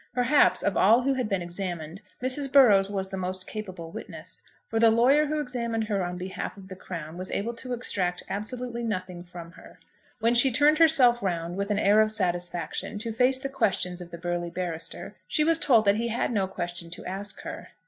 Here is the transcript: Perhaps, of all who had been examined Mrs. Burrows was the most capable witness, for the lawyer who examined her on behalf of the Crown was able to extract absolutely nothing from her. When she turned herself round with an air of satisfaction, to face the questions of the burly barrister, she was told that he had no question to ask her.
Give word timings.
Perhaps, 0.15 0.63
of 0.63 0.75
all 0.75 1.03
who 1.03 1.13
had 1.13 1.29
been 1.29 1.43
examined 1.43 2.01
Mrs. 2.23 2.51
Burrows 2.51 2.89
was 2.89 3.09
the 3.11 3.17
most 3.17 3.45
capable 3.45 3.91
witness, 3.91 4.41
for 4.67 4.79
the 4.79 4.89
lawyer 4.89 5.27
who 5.27 5.39
examined 5.39 5.83
her 5.83 6.03
on 6.03 6.17
behalf 6.17 6.57
of 6.57 6.69
the 6.69 6.75
Crown 6.75 7.19
was 7.19 7.29
able 7.29 7.53
to 7.53 7.71
extract 7.73 8.23
absolutely 8.27 8.81
nothing 8.83 9.21
from 9.21 9.51
her. 9.51 9.77
When 10.19 10.33
she 10.33 10.51
turned 10.51 10.79
herself 10.79 11.21
round 11.21 11.55
with 11.55 11.69
an 11.69 11.77
air 11.77 12.01
of 12.01 12.11
satisfaction, 12.11 12.97
to 12.97 13.11
face 13.13 13.37
the 13.37 13.47
questions 13.47 14.01
of 14.01 14.09
the 14.09 14.17
burly 14.17 14.49
barrister, 14.49 15.13
she 15.27 15.43
was 15.43 15.59
told 15.59 15.85
that 15.85 15.97
he 15.97 16.07
had 16.07 16.31
no 16.31 16.47
question 16.47 16.89
to 16.89 17.05
ask 17.05 17.41
her. 17.41 17.67